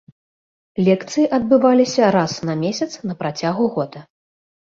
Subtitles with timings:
[0.87, 3.99] Лекцыі адбываліся раз на месяц на працягу года.